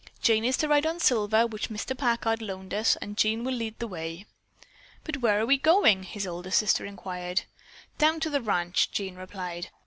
[0.19, 1.95] Jane is to ride on Silver, which Mr.
[1.95, 4.25] Packard loaned us, and Jean will lead the way."
[5.03, 7.43] "But where are we going?" his older sister inquired.
[7.99, 9.69] "Down to the ranch," Jean replied.